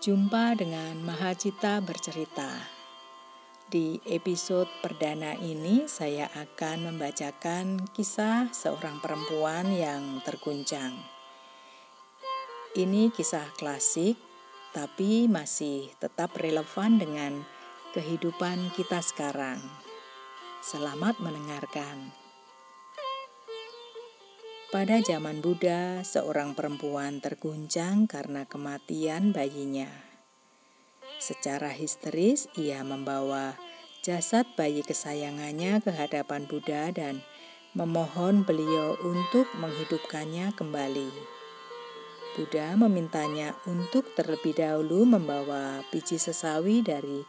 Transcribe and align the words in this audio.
Jumpa 0.00 0.56
dengan 0.56 0.96
Mahacita 1.04 1.76
bercerita. 1.84 2.48
Di 3.68 4.00
episode 4.08 4.64
perdana 4.80 5.36
ini 5.36 5.84
saya 5.92 6.24
akan 6.40 6.88
membacakan 6.88 7.84
kisah 7.92 8.48
seorang 8.48 8.96
perempuan 9.04 9.68
yang 9.68 10.24
terguncang. 10.24 10.96
Ini 12.72 13.12
kisah 13.12 13.44
klasik 13.60 14.16
tapi 14.72 15.28
masih 15.28 15.92
tetap 16.00 16.32
relevan 16.40 16.96
dengan 16.96 17.44
kehidupan 17.92 18.72
kita 18.72 19.04
sekarang. 19.04 19.60
Selamat 20.64 21.20
mendengarkan. 21.20 22.08
Pada 24.70 25.02
zaman 25.02 25.42
Buddha, 25.42 26.06
seorang 26.06 26.54
perempuan 26.54 27.18
terguncang 27.18 28.06
karena 28.06 28.46
kematian 28.46 29.34
bayinya. 29.34 29.90
Secara 31.18 31.74
histeris, 31.74 32.46
ia 32.54 32.86
membawa 32.86 33.58
jasad 34.06 34.46
bayi 34.54 34.86
kesayangannya 34.86 35.82
ke 35.82 35.90
hadapan 35.90 36.46
Buddha 36.46 36.86
dan 36.94 37.18
memohon 37.74 38.46
beliau 38.46 38.94
untuk 39.02 39.50
menghidupkannya 39.58 40.54
kembali. 40.54 41.10
Buddha 42.38 42.70
memintanya 42.78 43.58
untuk 43.66 44.06
terlebih 44.14 44.54
dahulu 44.54 45.02
membawa 45.02 45.82
biji 45.90 46.14
sesawi 46.14 46.86
dari 46.86 47.26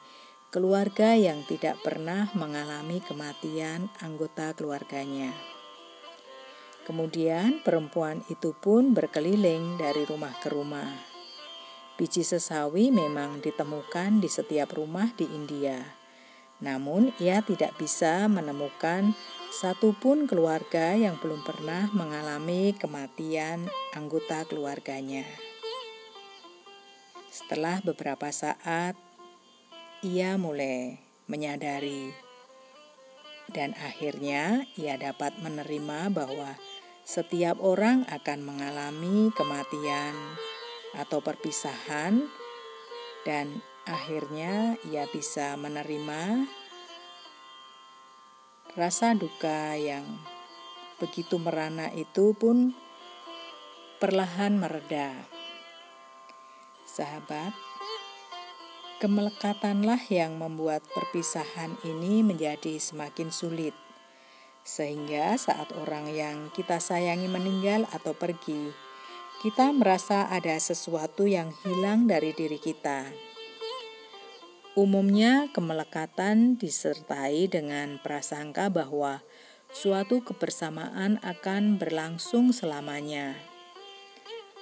keluarga 0.54 1.18
yang 1.18 1.42
tidak 1.50 1.82
pernah 1.82 2.30
mengalami 2.38 3.02
kematian 3.02 3.90
anggota 3.98 4.54
keluarganya. 4.54 5.51
Kemudian 6.92 7.64
perempuan 7.64 8.20
itu 8.28 8.52
pun 8.52 8.92
berkeliling 8.92 9.80
dari 9.80 10.04
rumah 10.04 10.36
ke 10.44 10.52
rumah. 10.52 10.92
Biji 11.96 12.20
sesawi 12.20 12.92
memang 12.92 13.40
ditemukan 13.40 14.20
di 14.20 14.28
setiap 14.28 14.76
rumah 14.76 15.08
di 15.16 15.24
India. 15.24 15.80
Namun 16.60 17.16
ia 17.16 17.40
tidak 17.48 17.80
bisa 17.80 18.28
menemukan 18.28 19.16
satupun 19.56 20.28
keluarga 20.28 20.92
yang 20.92 21.16
belum 21.24 21.48
pernah 21.48 21.88
mengalami 21.96 22.76
kematian 22.76 23.72
anggota 23.96 24.44
keluarganya. 24.44 25.24
Setelah 27.32 27.80
beberapa 27.88 28.28
saat, 28.36 29.00
ia 30.04 30.36
mulai 30.36 31.00
menyadari 31.32 32.12
dan 33.56 33.76
akhirnya 33.80 34.68
ia 34.76 35.00
dapat 35.00 35.40
menerima 35.40 36.12
bahwa 36.12 36.52
setiap 37.02 37.58
orang 37.60 38.06
akan 38.08 38.40
mengalami 38.46 39.34
kematian 39.34 40.14
atau 40.96 41.20
perpisahan, 41.24 42.28
dan 43.26 43.62
akhirnya 43.90 44.78
ia 44.88 45.10
bisa 45.10 45.58
menerima 45.58 46.46
rasa 48.78 49.12
duka 49.18 49.76
yang 49.76 50.06
begitu 51.02 51.36
merana 51.42 51.92
itu 51.92 52.32
pun 52.38 52.72
perlahan 54.00 54.56
mereda. 54.56 55.12
Sahabat, 56.88 57.52
kemelekatanlah 59.02 60.00
yang 60.14 60.38
membuat 60.38 60.86
perpisahan 60.94 61.74
ini 61.84 62.22
menjadi 62.22 62.78
semakin 62.78 63.34
sulit. 63.34 63.74
Sehingga 64.62 65.34
saat 65.42 65.74
orang 65.74 66.10
yang 66.14 66.54
kita 66.54 66.78
sayangi 66.78 67.26
meninggal 67.26 67.90
atau 67.90 68.14
pergi, 68.14 68.70
kita 69.42 69.74
merasa 69.74 70.30
ada 70.30 70.54
sesuatu 70.62 71.26
yang 71.26 71.50
hilang 71.66 72.06
dari 72.06 72.30
diri 72.30 72.62
kita. 72.62 73.10
Umumnya, 74.78 75.52
kemelekatan 75.52 76.56
disertai 76.56 77.50
dengan 77.50 78.00
prasangka 78.00 78.72
bahwa 78.72 79.20
suatu 79.74 80.24
kebersamaan 80.24 81.20
akan 81.26 81.76
berlangsung 81.76 82.56
selamanya. 82.56 83.36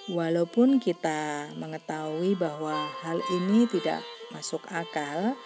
Walaupun 0.10 0.82
kita 0.82 1.54
mengetahui 1.60 2.34
bahwa 2.34 2.90
hal 3.06 3.22
ini 3.30 3.70
tidak 3.70 4.02
masuk 4.34 4.66
akal, 4.74 5.38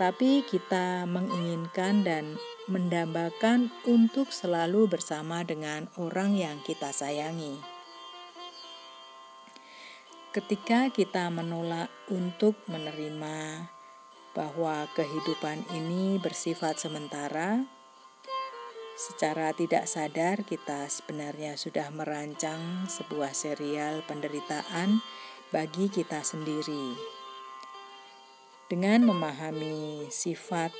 tapi 0.00 0.40
kita 0.48 1.04
menginginkan 1.04 2.00
dan 2.00 2.40
mendambakan 2.72 3.68
untuk 3.84 4.32
selalu 4.32 4.88
bersama 4.88 5.44
dengan 5.44 5.92
orang 6.00 6.32
yang 6.32 6.56
kita 6.64 6.88
sayangi. 6.88 7.60
Ketika 10.32 10.88
kita 10.88 11.28
menolak 11.28 11.92
untuk 12.08 12.56
menerima 12.64 13.68
bahwa 14.32 14.88
kehidupan 14.96 15.68
ini 15.76 16.16
bersifat 16.16 16.80
sementara, 16.80 17.68
secara 18.96 19.52
tidak 19.52 19.84
sadar 19.84 20.48
kita 20.48 20.88
sebenarnya 20.88 21.60
sudah 21.60 21.92
merancang 21.92 22.88
sebuah 22.88 23.36
serial 23.36 24.00
penderitaan 24.08 25.04
bagi 25.52 25.92
kita 25.92 26.24
sendiri. 26.24 27.19
Dengan 28.70 29.02
memahami 29.02 30.06
sifat 30.14 30.70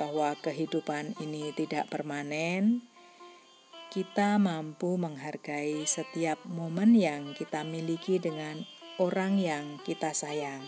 bahwa 0.00 0.32
kehidupan 0.40 1.20
ini 1.20 1.52
tidak 1.52 1.92
permanen, 1.92 2.80
kita 3.92 4.40
mampu 4.40 4.96
menghargai 4.96 5.84
setiap 5.84 6.40
momen 6.48 6.96
yang 6.96 7.36
kita 7.36 7.60
miliki 7.60 8.16
dengan 8.16 8.64
orang 8.96 9.36
yang 9.36 9.76
kita 9.84 10.16
sayang. 10.16 10.64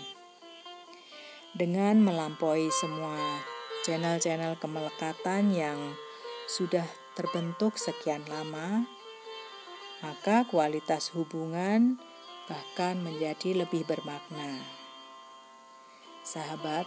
Dengan 1.56 2.04
melampaui 2.04 2.68
semua 2.68 3.16
channel-channel 3.88 4.60
kemelekatan 4.60 5.48
yang 5.56 5.96
sudah 6.52 6.84
terbentuk 7.16 7.80
sekian 7.80 8.20
lama, 8.28 8.84
maka 10.04 10.44
kualitas 10.44 11.16
hubungan 11.16 11.96
bahkan 12.44 13.00
menjadi 13.00 13.64
lebih 13.64 13.88
bermakna. 13.88 14.78
Sahabat, 16.28 16.84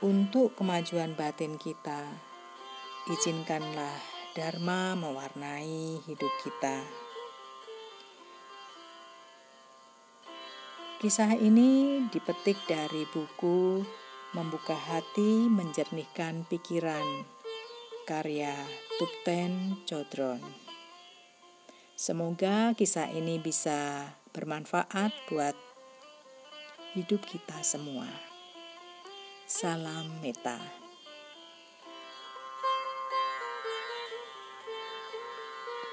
untuk 0.00 0.56
kemajuan 0.56 1.12
batin 1.12 1.60
kita, 1.60 2.08
izinkanlah 3.04 4.00
Dharma 4.32 4.96
mewarnai 4.96 6.00
hidup 6.08 6.32
kita. 6.40 6.80
Kisah 11.04 11.36
ini 11.36 12.00
dipetik 12.08 12.56
dari 12.64 13.04
buku 13.12 13.84
Membuka 14.32 14.72
Hati 14.72 15.44
Menjernihkan 15.52 16.48
Pikiran 16.48 17.28
karya 18.08 18.56
Tupten 18.96 19.84
Chodron. 19.84 20.40
Semoga 21.92 22.72
kisah 22.72 23.12
ini 23.12 23.36
bisa 23.36 24.08
bermanfaat 24.32 25.12
buat 25.28 25.73
hidup 26.94 27.26
kita 27.26 27.58
semua. 27.66 28.06
Salam 29.50 30.06
Meta. 30.22 30.83